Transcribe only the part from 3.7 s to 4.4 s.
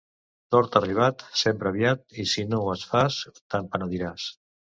penediràs.